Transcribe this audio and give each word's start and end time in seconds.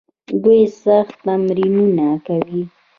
دوی 0.43 0.61
سخت 0.83 1.15
تمرینونه 1.25 2.07
کوي. 2.25 2.63